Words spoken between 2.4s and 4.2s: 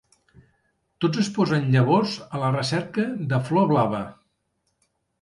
la recerca de Flor Blava.